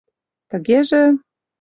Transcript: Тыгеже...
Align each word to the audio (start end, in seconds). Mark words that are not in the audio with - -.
Тыгеже... 0.49 1.03